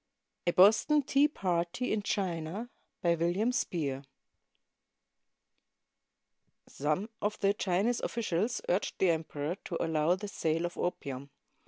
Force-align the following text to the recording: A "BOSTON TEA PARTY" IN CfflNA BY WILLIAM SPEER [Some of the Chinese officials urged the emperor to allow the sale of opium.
A 0.47 0.51
"BOSTON 0.51 1.03
TEA 1.03 1.27
PARTY" 1.27 1.93
IN 1.93 2.01
CfflNA 2.01 2.69
BY 3.03 3.13
WILLIAM 3.17 3.51
SPEER 3.51 4.03
[Some 6.67 7.07
of 7.21 7.39
the 7.41 7.53
Chinese 7.53 7.99
officials 7.99 8.61
urged 8.67 8.97
the 8.97 9.11
emperor 9.11 9.57
to 9.65 9.77
allow 9.79 10.15
the 10.15 10.27
sale 10.27 10.65
of 10.65 10.75
opium. 10.75 11.29